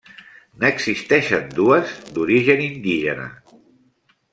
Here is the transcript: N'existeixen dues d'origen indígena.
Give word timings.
N'existeixen 0.63 1.53
dues 1.59 1.95
d'origen 2.17 2.67
indígena. 2.73 3.33